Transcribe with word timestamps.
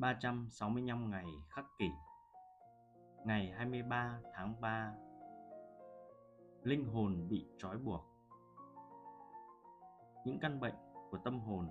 365 0.00 1.10
ngày 1.10 1.26
khắc 1.48 1.64
kỷ, 1.78 1.90
Ngày 3.24 3.52
23 3.56 4.20
tháng 4.32 4.60
3 4.60 4.94
Linh 6.62 6.84
hồn 6.84 7.26
bị 7.28 7.46
trói 7.58 7.78
buộc. 7.78 8.06
Những 10.24 10.38
căn 10.40 10.60
bệnh 10.60 10.74
của 11.10 11.18
tâm 11.24 11.40
hồn 11.40 11.68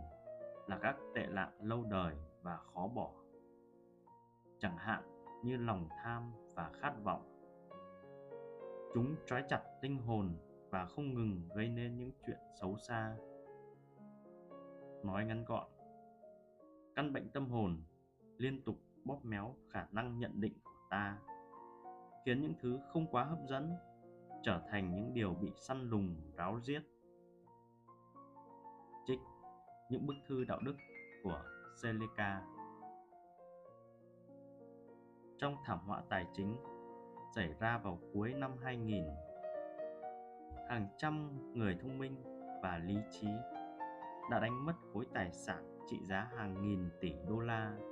là 0.68 0.78
các 0.82 0.96
tệ 1.16 1.26
nạn 1.28 1.50
lâu 1.62 1.84
đời 1.84 2.16
và 2.42 2.58
khó 2.58 2.88
bỏ. 2.88 3.12
Chẳng 4.60 4.78
hạn 4.78 5.04
như 5.44 5.58
lòng 5.58 5.90
tham 6.04 6.32
và 6.56 6.72
khát 6.74 6.94
vọng. 7.04 7.50
Chúng 8.94 9.16
trói 9.26 9.44
chặt 9.50 9.62
linh 9.82 9.98
hồn 9.98 10.38
và 10.70 10.86
không 10.86 11.14
ngừng 11.14 11.50
gây 11.56 11.70
nên 11.70 11.98
những 11.98 12.12
chuyện 12.28 12.40
xấu 12.62 12.78
xa. 12.78 13.16
Nói 15.04 15.26
ngắn 15.26 15.46
gọn, 15.46 15.68
Căn 16.96 17.14
bệnh 17.14 17.30
tâm 17.30 17.50
hồn 17.50 17.84
liên 18.40 18.62
tục 18.62 18.76
bóp 19.06 19.26
méo 19.26 19.56
khả 19.70 19.88
năng 19.92 20.20
nhận 20.20 20.42
định 20.42 20.54
của 20.64 20.88
ta, 20.90 21.18
khiến 22.26 22.42
những 22.42 22.54
thứ 22.62 22.80
không 22.94 23.08
quá 23.12 23.24
hấp 23.24 23.40
dẫn 23.50 23.76
trở 24.44 24.62
thành 24.70 24.96
những 24.96 25.14
điều 25.14 25.34
bị 25.34 25.52
săn 25.56 25.90
lùng, 25.90 26.16
ráo 26.36 26.60
riết. 26.64 26.82
Trích 29.06 29.20
những 29.90 30.08
bức 30.08 30.16
thư 30.28 30.44
đạo 30.44 30.60
đức 30.64 30.76
của 31.24 31.44
Seneca 31.82 32.42
trong 35.38 35.56
thảm 35.66 35.80
họa 35.80 36.02
tài 36.10 36.26
chính 36.34 36.58
xảy 37.36 37.54
ra 37.60 37.78
vào 37.78 38.00
cuối 38.14 38.34
năm 38.34 38.52
2000 38.64 39.06
hàng 40.70 40.88
trăm 40.98 41.30
người 41.54 41.78
thông 41.82 41.98
minh 41.98 42.16
và 42.64 42.78
lý 42.78 42.98
trí 43.12 43.28
đã 44.32 44.40
đánh 44.40 44.66
mất 44.66 44.74
khối 44.94 45.06
tài 45.14 45.32
sản 45.32 45.80
trị 45.88 46.00
giá 46.04 46.28
hàng 46.38 46.62
nghìn 46.62 46.90
tỷ 47.02 47.14
đô 47.28 47.40
la 47.40 47.89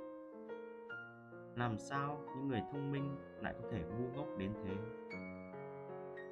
làm 1.58 1.78
sao 1.78 2.20
những 2.36 2.48
người 2.48 2.62
thông 2.72 2.92
minh 2.92 3.16
lại 3.40 3.54
có 3.62 3.68
thể 3.70 3.84
ngu 3.84 4.08
ngốc 4.16 4.26
đến 4.38 4.52
thế? 4.64 4.74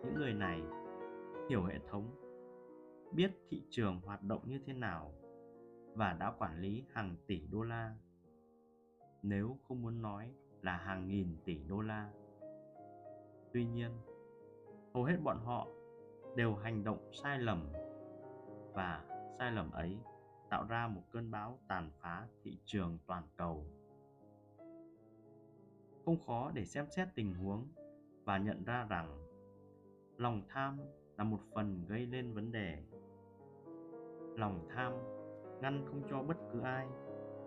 Những 0.04 0.14
người 0.14 0.34
này 0.34 0.62
hiểu 1.50 1.64
hệ 1.64 1.78
thống, 1.90 2.10
biết 3.12 3.30
thị 3.50 3.62
trường 3.70 4.00
hoạt 4.00 4.22
động 4.22 4.42
như 4.46 4.60
thế 4.66 4.72
nào 4.72 5.12
và 5.94 6.12
đã 6.12 6.32
quản 6.38 6.60
lý 6.60 6.84
hàng 6.92 7.16
tỷ 7.26 7.46
đô 7.52 7.62
la. 7.62 7.94
Nếu 9.22 9.58
không 9.68 9.82
muốn 9.82 10.02
nói 10.02 10.34
là 10.62 10.76
hàng 10.76 11.08
nghìn 11.08 11.36
tỷ 11.44 11.58
đô 11.68 11.80
la. 11.80 12.10
Tuy 13.52 13.64
nhiên, 13.64 13.90
hầu 14.94 15.04
hết 15.04 15.16
bọn 15.24 15.38
họ 15.44 15.66
đều 16.36 16.54
hành 16.54 16.84
động 16.84 17.10
sai 17.12 17.38
lầm 17.38 17.72
và 18.72 19.04
sai 19.38 19.52
lầm 19.52 19.70
ấy 19.70 19.98
tạo 20.50 20.66
ra 20.68 20.88
một 20.88 21.02
cơn 21.10 21.30
bão 21.30 21.58
tàn 21.68 21.90
phá 22.00 22.26
thị 22.44 22.58
trường 22.64 22.98
toàn 23.06 23.22
cầu 23.36 23.66
không 26.06 26.18
khó 26.26 26.50
để 26.54 26.64
xem 26.64 26.86
xét 26.90 27.08
tình 27.14 27.34
huống 27.34 27.66
và 28.24 28.38
nhận 28.38 28.64
ra 28.64 28.86
rằng 28.90 29.26
lòng 30.16 30.42
tham 30.48 30.78
là 31.16 31.24
một 31.24 31.40
phần 31.54 31.84
gây 31.88 32.06
nên 32.06 32.32
vấn 32.32 32.52
đề. 32.52 32.82
Lòng 34.36 34.66
tham 34.74 34.92
ngăn 35.60 35.84
không 35.86 36.02
cho 36.10 36.22
bất 36.22 36.36
cứ 36.52 36.60
ai 36.60 36.86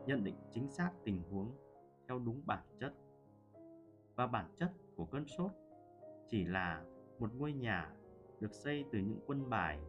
nhận 0.05 0.23
định 0.23 0.35
chính 0.51 0.69
xác 0.69 0.91
tình 1.03 1.23
huống 1.31 1.51
theo 2.07 2.19
đúng 2.19 2.41
bản 2.45 2.63
chất. 2.79 2.93
Và 4.15 4.27
bản 4.27 4.51
chất 4.55 4.71
của 4.95 5.05
cơn 5.05 5.27
sốt 5.27 5.51
chỉ 6.27 6.45
là 6.45 6.83
một 7.19 7.29
ngôi 7.35 7.53
nhà 7.53 7.93
được 8.39 8.53
xây 8.53 8.85
từ 8.91 8.99
những 8.99 9.19
quân 9.27 9.49
bài 9.49 9.79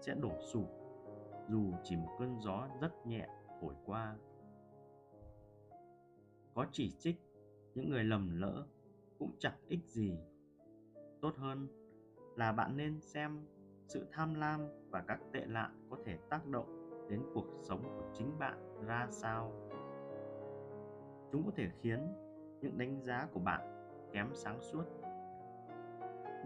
sẽ 0.00 0.14
đổ 0.14 0.38
sụp 0.52 0.68
dù 1.48 1.72
chỉ 1.84 1.96
một 1.96 2.16
cơn 2.18 2.40
gió 2.40 2.68
rất 2.80 3.06
nhẹ 3.06 3.28
thổi 3.60 3.74
qua. 3.84 4.16
Có 6.54 6.66
chỉ 6.72 6.90
trích 6.98 7.16
những 7.76 7.90
người 7.90 8.04
lầm 8.04 8.40
lỡ 8.40 8.66
cũng 9.18 9.30
chẳng 9.38 9.58
ích 9.68 9.86
gì. 9.86 10.18
Tốt 11.20 11.36
hơn 11.36 11.68
là 12.36 12.52
bạn 12.52 12.76
nên 12.76 13.00
xem 13.00 13.46
sự 13.86 14.06
tham 14.12 14.34
lam 14.34 14.60
và 14.90 15.04
các 15.08 15.20
tệ 15.32 15.46
nạn 15.46 15.86
có 15.90 15.96
thể 16.04 16.18
tác 16.30 16.46
động 16.46 16.90
đến 17.10 17.22
cuộc 17.34 17.46
sống 17.62 17.82
của 17.82 18.10
chính 18.14 18.38
bạn 18.38 18.84
ra 18.86 19.06
sao. 19.10 19.52
Chúng 21.32 21.44
có 21.46 21.52
thể 21.56 21.70
khiến 21.80 21.98
những 22.60 22.78
đánh 22.78 23.00
giá 23.02 23.28
của 23.32 23.40
bạn 23.40 23.60
kém 24.12 24.30
sáng 24.34 24.60
suốt. 24.60 24.84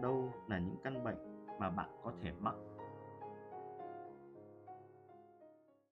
Đâu 0.01 0.31
là 0.47 0.59
những 0.59 0.77
căn 0.83 1.03
bệnh 1.03 1.45
mà 1.59 1.69
bạn 1.69 1.89
có 2.03 2.13
thể 2.21 2.31
mắc? 2.39 2.55